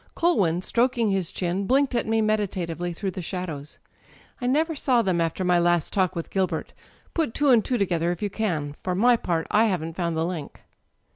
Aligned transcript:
Culwin, 0.15 0.63
stroking 0.63 1.11
his 1.11 1.31
chin, 1.31 1.67
blinked 1.67 1.93
at 1.93 2.07
me 2.07 2.21
meditatively 2.21 2.91
through 2.91 3.11
the 3.11 3.21
shadows. 3.21 3.77
"I 4.41 4.47
never 4.47 4.73
saw 4.73 5.03
them 5.03 5.21
after 5.21 5.43
my 5.43 5.59
last 5.59 5.93
talk 5.93 6.15
with 6.15 6.31
Gilbert. 6.31 6.73
Put 7.13 7.35
two 7.35 7.49
and 7.49 7.63
two 7.63 7.77
together 7.77 8.11
if 8.11 8.23
you 8.23 8.31
can. 8.31 8.75
For 8.83 8.95
my 8.95 9.15
part, 9.15 9.45
I 9.51 9.65
haven't 9.65 9.93
found 9.95 10.17
the 10.17 10.25
link." 10.25 10.63